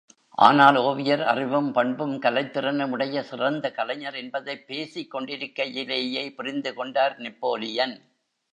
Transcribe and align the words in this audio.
ஆனால் 0.37 0.75
ஒவியர் 0.75 1.23
அறிவும், 1.23 1.71
பண்பும், 1.71 2.21
கலைத்திறனும் 2.21 2.89
உடைய 2.89 3.23
சிறந்த 3.23 3.71
கலைஞர் 3.71 4.15
என்பதைப் 4.15 4.67
பேசிக் 4.67 5.11
கொண்டிருக்கையிலேயே 5.11 6.31
புரிந்து 6.31 6.73
கொண்டார் 6.73 7.17
நெப்போலியன். 7.17 7.95